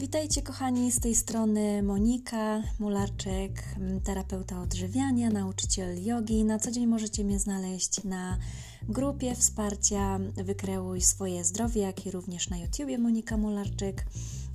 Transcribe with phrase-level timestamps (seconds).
[0.00, 3.64] Witajcie kochani, z tej strony Monika Mularczyk,
[4.04, 6.44] terapeuta odżywiania, nauczyciel jogi.
[6.44, 8.38] Na co dzień możecie mnie znaleźć na
[8.88, 14.04] grupie wsparcia Wykreuj swoje zdrowie, jak i również na YouTubie Monika Mularczyk.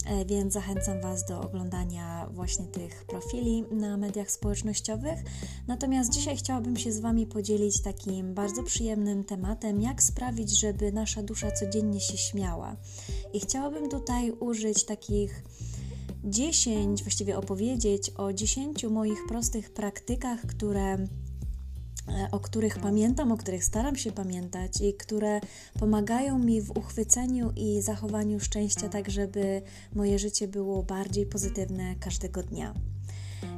[0.06, 5.20] E, więc zachęcam Was do oglądania właśnie tych profili na mediach społecznościowych.
[5.68, 11.24] Natomiast dzisiaj chciałabym się z Wami podzielić takim bardzo przyjemnym tematem, jak sprawić, żeby nasza
[11.24, 12.76] dusza codziennie się śmiała.
[13.34, 15.44] I chciałabym tutaj użyć takich
[16.24, 20.98] 10, właściwie opowiedzieć o 10 moich prostych praktykach, które
[22.32, 25.42] o których pamiętam, o których staram się pamiętać i które
[25.80, 29.62] pomagają mi w uchwyceniu i zachowaniu szczęścia, tak żeby
[29.96, 32.74] moje życie było bardziej pozytywne każdego dnia.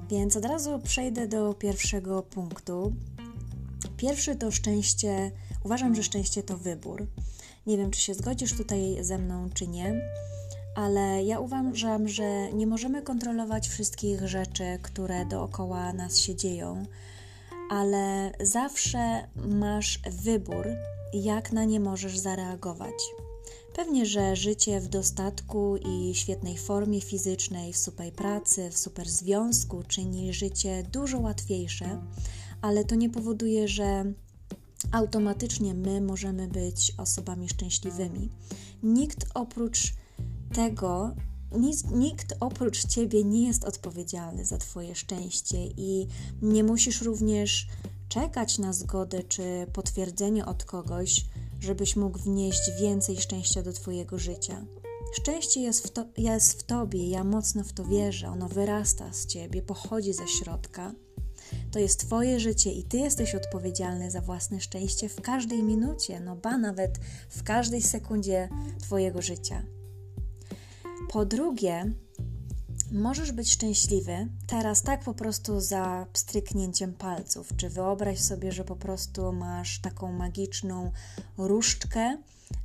[0.09, 2.93] Więc od razu przejdę do pierwszego punktu.
[3.97, 5.31] Pierwszy to szczęście.
[5.63, 7.07] Uważam, że szczęście to wybór.
[7.67, 10.01] Nie wiem, czy się zgodzisz tutaj ze mną, czy nie,
[10.75, 16.85] ale ja uważam, że nie możemy kontrolować wszystkich rzeczy, które dookoła nas się dzieją
[17.69, 20.67] ale zawsze masz wybór,
[21.13, 22.93] jak na nie możesz zareagować.
[23.75, 29.83] Pewnie, że życie w dostatku i świetnej formie fizycznej, w super pracy, w super związku
[29.83, 32.01] czyni życie dużo łatwiejsze,
[32.61, 34.05] ale to nie powoduje, że
[34.91, 38.29] automatycznie my możemy być osobami szczęśliwymi.
[38.83, 39.93] Nikt oprócz
[40.53, 41.15] tego
[41.91, 46.07] nikt oprócz ciebie nie jest odpowiedzialny za Twoje szczęście i
[46.41, 47.67] nie musisz również
[48.09, 51.25] czekać na zgodę czy potwierdzenie od kogoś,
[51.59, 54.65] żebyś mógł wnieść więcej szczęścia do Twojego życia.
[55.13, 59.25] Szczęście jest w, to, jest w Tobie, ja mocno w to wierzę, ono wyrasta z
[59.25, 60.93] Ciebie, pochodzi ze środka.
[61.71, 66.35] To jest Twoje życie i Ty jesteś odpowiedzialny za własne szczęście w każdej minucie, no
[66.35, 69.63] ba nawet w każdej sekundzie Twojego życia.
[71.09, 71.91] Po drugie,
[72.91, 77.49] możesz być szczęśliwy teraz tak po prostu za pstryknięciem palców.
[77.57, 80.91] Czy wyobraź sobie, że po prostu masz taką magiczną
[81.37, 82.17] różdżkę,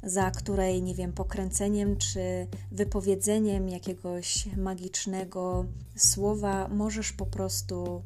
[0.02, 5.64] za której, nie wiem, pokręceniem czy wypowiedzeniem jakiegoś magicznego
[5.96, 8.02] słowa możesz po prostu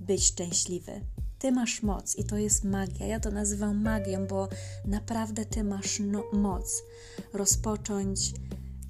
[0.00, 1.00] być szczęśliwy.
[1.38, 3.06] Ty masz moc i to jest magia.
[3.06, 4.48] Ja to nazywam magią, bo
[4.84, 6.82] naprawdę ty masz no moc
[7.32, 8.32] rozpocząć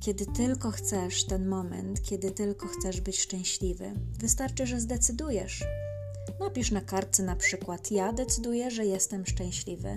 [0.03, 3.95] kiedy tylko chcesz ten moment, kiedy tylko chcesz być szczęśliwy.
[4.19, 5.65] Wystarczy, że zdecydujesz.
[6.41, 9.95] Napisz na kartce na przykład: Ja decyduję, że jestem szczęśliwy.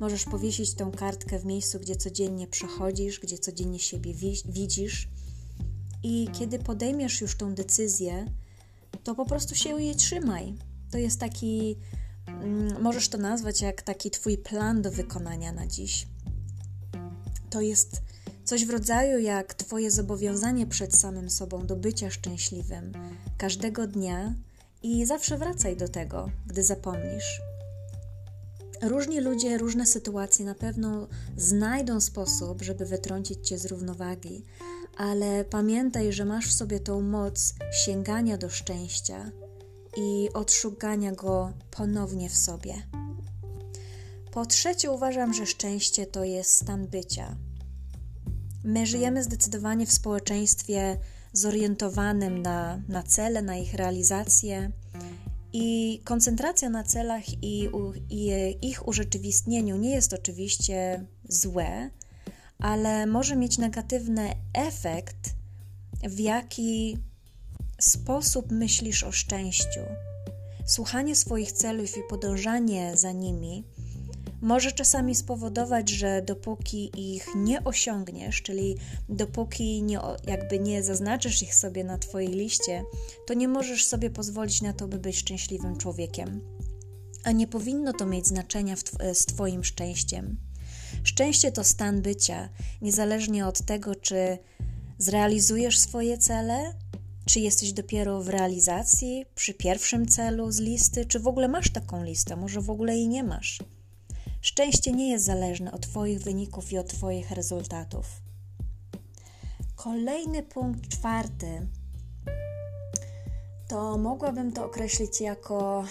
[0.00, 4.14] Możesz powiesić tą kartkę w miejscu, gdzie codziennie przechodzisz, gdzie codziennie siebie
[4.48, 5.08] widzisz.
[6.02, 8.26] I kiedy podejmiesz już tą decyzję,
[9.04, 10.54] to po prostu się jej trzymaj.
[10.90, 11.76] To jest taki,
[12.26, 16.06] mm, możesz to nazwać jak taki Twój plan do wykonania na dziś.
[17.50, 18.02] To jest
[18.44, 22.92] Coś w rodzaju jak Twoje zobowiązanie przed samym sobą do bycia szczęśliwym
[23.38, 24.34] każdego dnia
[24.82, 27.40] i zawsze wracaj do tego, gdy zapomnisz.
[28.82, 34.44] Różni ludzie, różne sytuacje na pewno znajdą sposób, żeby wytrącić cię z równowagi,
[34.96, 39.30] ale pamiętaj, że masz w sobie tą moc sięgania do szczęścia
[39.96, 42.74] i odszukania go ponownie w sobie.
[44.32, 47.36] Po trzecie, uważam, że szczęście to jest stan bycia
[48.64, 50.98] My żyjemy zdecydowanie w społeczeństwie
[51.32, 54.70] zorientowanym na, na cele, na ich realizację.
[55.52, 57.68] I koncentracja na celach i,
[58.10, 58.30] i
[58.62, 61.90] ich urzeczywistnieniu nie jest oczywiście złe,
[62.58, 65.34] ale może mieć negatywny efekt,
[66.02, 66.98] w jaki
[67.80, 69.80] sposób myślisz o szczęściu.
[70.66, 73.64] Słuchanie swoich celów i podążanie za nimi
[74.44, 78.76] może czasami spowodować, że dopóki ich nie osiągniesz, czyli
[79.08, 82.84] dopóki nie, jakby nie zaznaczysz ich sobie na Twojej liście,
[83.26, 86.40] to nie możesz sobie pozwolić na to, by być szczęśliwym człowiekiem.
[87.24, 88.74] A nie powinno to mieć znaczenia
[89.12, 90.36] z Twoim szczęściem.
[91.04, 92.48] Szczęście to stan bycia,
[92.82, 94.38] niezależnie od tego, czy
[94.98, 96.74] zrealizujesz swoje cele,
[97.24, 102.04] czy jesteś dopiero w realizacji, przy pierwszym celu z listy, czy w ogóle masz taką
[102.04, 103.58] listę, może w ogóle jej nie masz.
[104.44, 108.06] Szczęście nie jest zależne od Twoich wyników i od Twoich rezultatów.
[109.76, 111.66] Kolejny punkt, czwarty,
[113.68, 115.84] to mogłabym to określić jako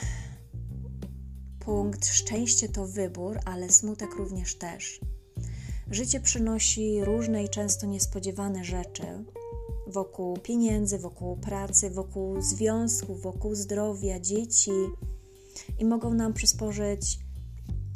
[1.60, 5.00] punkt szczęście to wybór, ale smutek również też.
[5.92, 9.06] Życie przynosi różne i często niespodziewane rzeczy
[9.88, 14.72] wokół pieniędzy, wokół pracy, wokół związków, wokół zdrowia, dzieci
[15.80, 17.23] i mogą nam przysporzyć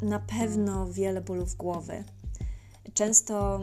[0.02, 2.04] na pewno wiele bólów głowy.
[2.94, 3.60] Często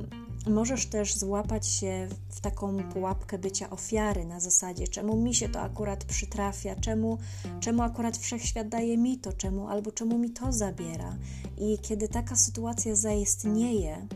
[0.47, 5.61] możesz też złapać się w taką pułapkę bycia ofiary na zasadzie, czemu mi się to
[5.61, 7.17] akurat przytrafia, czemu,
[7.59, 11.17] czemu akurat wszechświat daje mi to, czemu albo czemu mi to zabiera.
[11.57, 14.07] I kiedy taka sytuacja zaistnieje,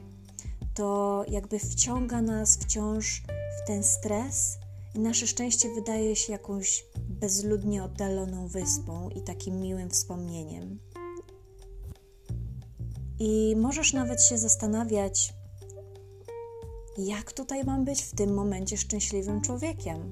[0.73, 3.23] to jakby wciąga nas wciąż
[3.63, 4.57] w ten stres
[4.95, 10.79] i nasze szczęście wydaje się jakąś bezludnie oddaloną wyspą i takim miłym wspomnieniem.
[13.19, 15.33] I możesz nawet się zastanawiać,
[16.97, 20.11] jak tutaj mam być w tym momencie szczęśliwym człowiekiem.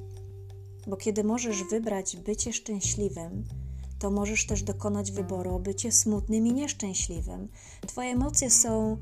[0.88, 3.44] Bo kiedy możesz wybrać bycie szczęśliwym,
[4.00, 7.48] to możesz też dokonać wyboru o bycie smutnym i nieszczęśliwym.
[7.88, 8.98] Twoje emocje są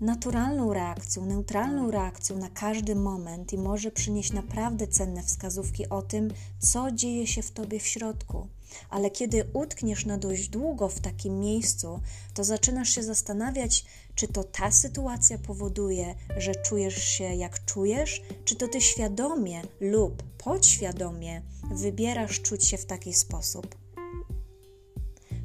[0.00, 6.30] naturalną reakcją, neutralną reakcją na każdy moment i może przynieść naprawdę cenne wskazówki o tym,
[6.58, 8.48] co dzieje się w tobie w środku.
[8.90, 12.00] Ale kiedy utkniesz na dość długo w takim miejscu,
[12.34, 18.56] to zaczynasz się zastanawiać, czy to ta sytuacja powoduje, że czujesz się jak czujesz, czy
[18.56, 21.42] to ty świadomie lub podświadomie
[21.74, 23.74] wybierasz czuć się w taki sposób.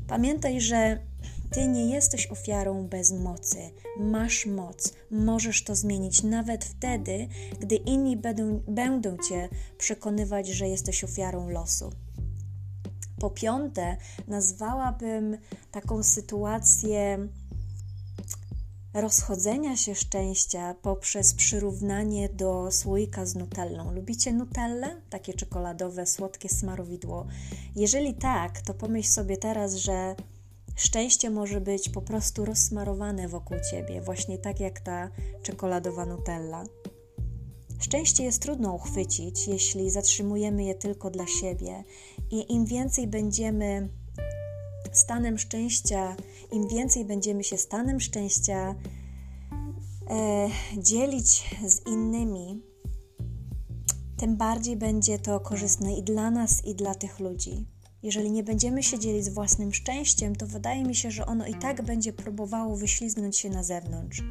[0.07, 0.99] Pamiętaj, że
[1.51, 3.57] ty nie jesteś ofiarą bez mocy.
[3.99, 4.93] Masz moc.
[5.11, 7.27] Możesz to zmienić nawet wtedy,
[7.59, 11.91] gdy inni będą, będą cię przekonywać, że jesteś ofiarą losu.
[13.19, 13.97] Po piąte,
[14.27, 15.37] nazwałabym
[15.71, 17.27] taką sytuację
[18.93, 23.91] rozchodzenia się szczęścia poprzez przyrównanie do słoika z nutellą.
[23.91, 25.01] Lubicie nutellę?
[25.09, 27.27] Takie czekoladowe, słodkie smarowidło.
[27.75, 30.15] Jeżeli tak, to pomyśl sobie teraz, że
[30.79, 35.09] szczęście może być po prostu rozsmarowane wokół ciebie, właśnie tak jak ta
[35.43, 36.63] czekoladowa nutella.
[37.79, 41.83] Szczęście jest trudno uchwycić, jeśli zatrzymujemy je tylko dla siebie,
[42.31, 43.89] i im więcej będziemy
[44.91, 46.15] stanem szczęścia,
[46.51, 48.75] im więcej będziemy się stanem szczęścia
[50.09, 52.61] e, dzielić z innymi,
[54.17, 57.65] tym bardziej będzie to korzystne i dla nas, i dla tych ludzi.
[58.03, 61.53] Jeżeli nie będziemy się dzielić z własnym szczęściem, to wydaje mi się, że ono i
[61.53, 64.23] tak będzie próbowało wyślizgnąć się na zewnątrz.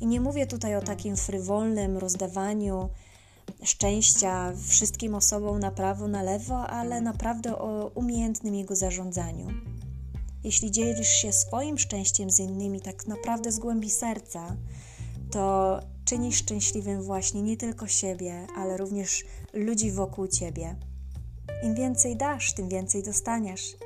[0.00, 2.88] I nie mówię tutaj o takim frywolnym rozdawaniu
[3.64, 9.48] szczęścia wszystkim osobom na prawo, na lewo, ale naprawdę o umiejętnym jego zarządzaniu.
[10.44, 14.56] Jeśli dzielisz się swoim szczęściem z innymi tak naprawdę z głębi serca,
[15.30, 20.76] to czynisz szczęśliwym właśnie nie tylko siebie, ale również ludzi wokół ciebie.
[21.62, 23.76] Im więcej dasz, tym więcej dostaniesz.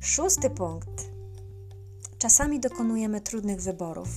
[0.00, 1.10] Szósty punkt.
[2.18, 4.08] Czasami dokonujemy trudnych wyborów.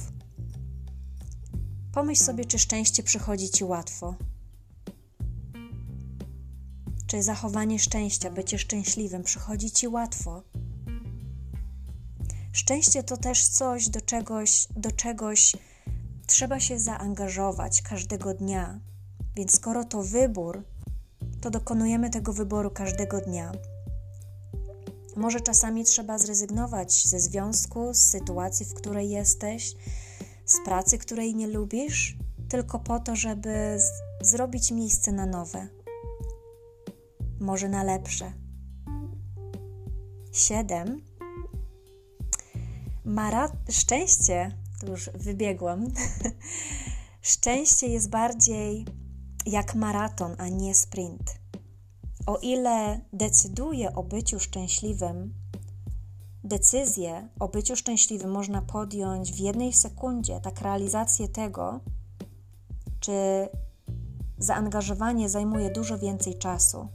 [1.93, 4.15] Pomyśl sobie, czy szczęście przychodzi ci łatwo.
[7.07, 10.43] Czy zachowanie szczęścia, bycie szczęśliwym przychodzi ci łatwo?
[12.53, 15.55] Szczęście to też coś, do czegoś, do czegoś
[16.27, 18.79] trzeba się zaangażować każdego dnia.
[19.35, 20.63] Więc skoro to wybór,
[21.41, 23.51] to dokonujemy tego wyboru każdego dnia.
[25.15, 29.75] Może czasami trzeba zrezygnować ze związku, z sytuacji, w której jesteś,
[30.45, 32.17] z pracy, której nie lubisz,
[32.49, 33.77] tylko po to, żeby
[34.21, 35.67] zrobić miejsce na nowe,
[37.39, 38.33] może na lepsze.
[40.31, 41.01] Siedem.
[43.05, 43.51] Mara...
[43.69, 45.87] Szczęście, to już wybiegłam.
[47.21, 48.85] Szczęście jest bardziej
[49.45, 51.41] jak maraton, a nie sprint.
[52.25, 55.33] O ile decyduję o byciu szczęśliwym,
[56.43, 61.79] decyzję o byciu szczęśliwym można podjąć w jednej sekundzie, tak realizację tego,
[62.99, 63.47] czy
[64.37, 66.87] zaangażowanie zajmuje dużo więcej czasu.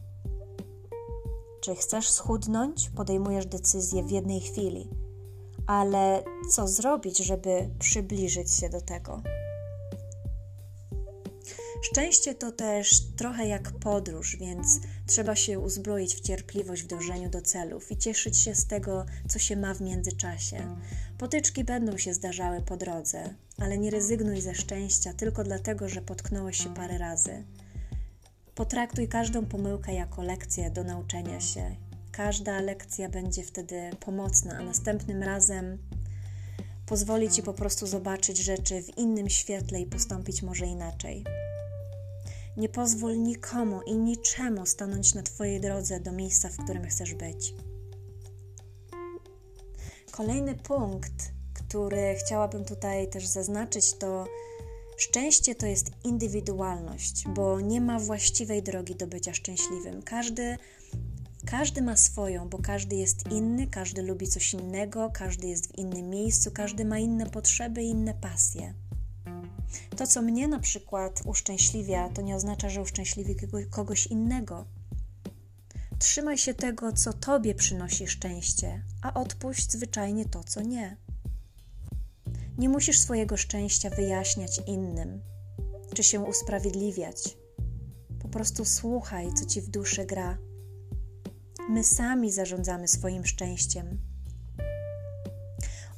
[1.60, 4.90] Czy chcesz schudnąć, podejmujesz decyzję w jednej chwili,
[5.66, 9.22] ale co zrobić, żeby przybliżyć się do tego?
[11.90, 17.42] Szczęście to też trochę jak podróż, więc trzeba się uzbroić w cierpliwość w dążeniu do
[17.42, 20.76] celów i cieszyć się z tego, co się ma w międzyczasie.
[21.18, 26.58] Potyczki będą się zdarzały po drodze, ale nie rezygnuj ze szczęścia tylko dlatego, że potknąłeś
[26.58, 27.44] się parę razy.
[28.54, 31.76] Potraktuj każdą pomyłkę jako lekcję do nauczenia się.
[32.12, 35.78] Każda lekcja będzie wtedy pomocna, a następnym razem
[36.86, 41.24] pozwoli ci po prostu zobaczyć rzeczy w innym świetle i postąpić może inaczej.
[42.56, 47.54] Nie pozwól nikomu i niczemu stanąć na Twojej drodze do miejsca, w którym chcesz być.
[50.10, 54.26] Kolejny punkt, który chciałabym tutaj też zaznaczyć, to
[54.96, 60.02] szczęście to jest indywidualność, bo nie ma właściwej drogi do bycia szczęśliwym.
[60.02, 60.56] Każdy
[61.50, 66.10] Każdy ma swoją, bo każdy jest inny, każdy lubi coś innego, każdy jest w innym
[66.10, 68.74] miejscu, każdy ma inne potrzeby inne pasje.
[69.96, 73.36] To, co mnie na przykład uszczęśliwia, to nie oznacza, że uszczęśliwi
[73.70, 74.66] kogoś innego.
[75.98, 80.96] Trzymaj się tego, co tobie przynosi szczęście, a odpuść zwyczajnie to, co nie.
[82.58, 85.20] Nie musisz swojego szczęścia wyjaśniać innym,
[85.94, 87.36] czy się usprawiedliwiać.
[88.22, 90.38] Po prostu słuchaj, co ci w duszy gra.
[91.68, 93.98] My sami zarządzamy swoim szczęściem.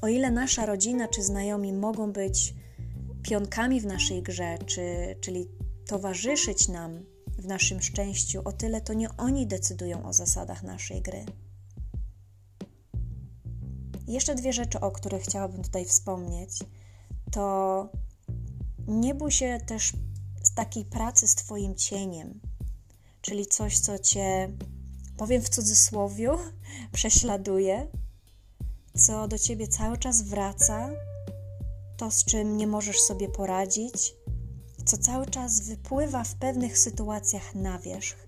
[0.01, 2.55] O ile nasza rodzina czy znajomi mogą być
[3.29, 5.49] pionkami w naszej grze, czy, czyli
[5.87, 7.05] towarzyszyć nam
[7.39, 11.25] w naszym szczęściu, o tyle to nie oni decydują o zasadach naszej gry.
[14.07, 16.51] jeszcze dwie rzeczy, o których chciałabym tutaj wspomnieć,
[17.31, 17.89] to
[18.87, 19.93] nie bój się też
[20.43, 22.41] z takiej pracy z Twoim cieniem,
[23.21, 24.53] czyli coś, co Cię,
[25.17, 26.39] powiem w cudzysłowiu,
[26.93, 27.87] prześladuje,
[28.97, 30.91] co do Ciebie cały czas wraca,
[31.99, 34.15] to z czym nie możesz sobie poradzić,
[34.85, 38.27] co cały czas wypływa w pewnych sytuacjach na wierzch.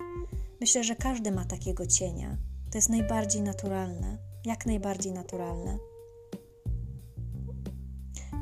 [0.61, 2.37] Myślę, że każdy ma takiego cienia.
[2.71, 5.79] To jest najbardziej naturalne, jak najbardziej naturalne.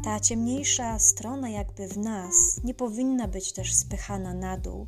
[0.05, 4.87] Ta ciemniejsza strona, jakby w nas, nie powinna być też spychana na dół,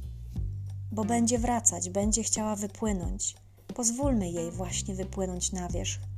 [0.92, 3.36] bo będzie wracać, będzie chciała wypłynąć.
[3.74, 6.09] Pozwólmy jej właśnie wypłynąć na wierzch.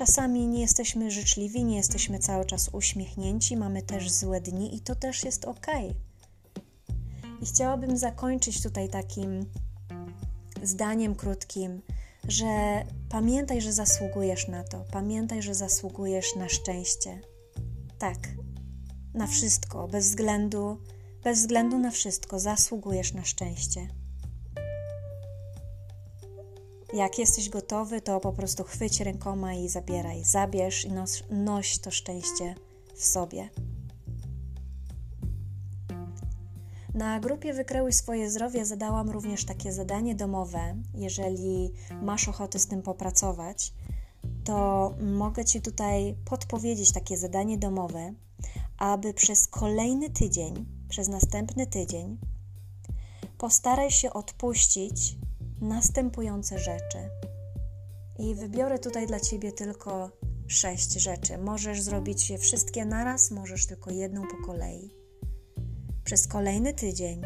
[0.00, 4.94] Czasami nie jesteśmy życzliwi, nie jesteśmy cały czas uśmiechnięci, mamy też złe dni i to
[4.94, 5.66] też jest ok.
[7.42, 9.46] I chciałabym zakończyć tutaj takim
[10.62, 11.82] zdaniem krótkim,
[12.28, 12.46] że
[13.08, 17.20] pamiętaj, że zasługujesz na to, pamiętaj, że zasługujesz na szczęście.
[17.98, 18.18] Tak,
[19.14, 20.78] na wszystko, bez względu,
[21.24, 23.99] bez względu na wszystko, zasługujesz na szczęście.
[26.94, 30.24] Jak jesteś gotowy, to po prostu chwyć rękoma i zabieraj.
[30.24, 32.54] Zabierz i nos, noś to szczęście
[32.94, 33.48] w sobie.
[36.94, 40.74] Na grupie Wykreuj swoje zdrowie zadałam również takie zadanie domowe.
[40.94, 43.72] Jeżeli masz ochotę z tym popracować,
[44.44, 48.14] to mogę Ci tutaj podpowiedzieć takie zadanie domowe,
[48.78, 52.18] aby przez kolejny tydzień, przez następny tydzień,
[53.38, 55.16] postaraj się odpuścić
[55.60, 56.98] następujące rzeczy.
[58.18, 60.10] I wybiorę tutaj dla Ciebie tylko
[60.46, 61.38] sześć rzeczy.
[61.38, 64.90] Możesz zrobić je wszystkie naraz, możesz tylko jedną po kolei.
[66.04, 67.22] Przez kolejny tydzień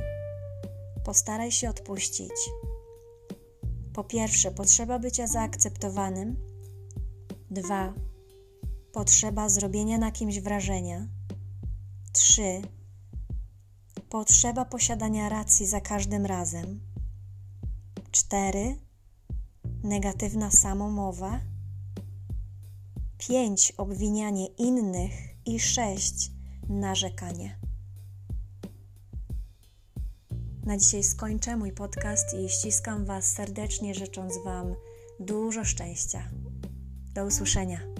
[1.04, 2.32] postaraj się odpuścić.
[3.92, 6.36] Po pierwsze, potrzeba bycia zaakceptowanym.
[7.50, 7.94] Dwa,
[8.92, 11.08] potrzeba zrobienia na kimś wrażenia.
[12.12, 12.62] Trzy,
[14.08, 16.93] potrzeba posiadania racji za każdym razem.
[18.14, 18.76] 4.
[19.82, 21.40] Negatywna samomowa.
[23.18, 23.72] 5.
[23.76, 25.12] Obwinianie innych.
[25.46, 26.30] I 6.
[26.68, 27.58] Narzekanie.
[30.64, 34.74] Na dzisiaj skończę mój podcast i ściskam Was serdecznie, życząc Wam
[35.20, 36.30] dużo szczęścia.
[37.14, 37.93] Do usłyszenia.